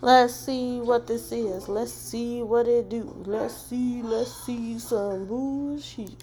Let's 0.00 0.34
see 0.34 0.80
what 0.80 1.06
this 1.06 1.32
is. 1.32 1.68
Let's 1.68 1.92
see 1.92 2.42
what 2.42 2.68
it 2.68 2.90
do. 2.90 3.14
Let's 3.24 3.56
see, 3.56 4.02
let's 4.02 4.32
see 4.44 4.78
some 4.78 5.26
bullshit. 5.26 6.22